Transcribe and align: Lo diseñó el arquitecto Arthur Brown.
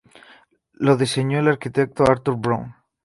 Lo 0.73 0.97
diseñó 0.97 1.37
el 1.37 1.47
arquitecto 1.49 2.03
Arthur 2.09 2.35
Brown. 2.37 2.75